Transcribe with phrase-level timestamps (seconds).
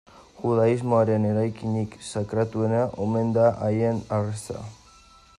[0.43, 4.65] Judaismoaren eraikinik sakratuena omen da Aieneen Harresia.